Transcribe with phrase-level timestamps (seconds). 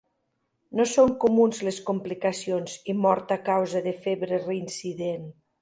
[0.79, 5.33] No són comuns les complicacions i mort a causa de febre reincident.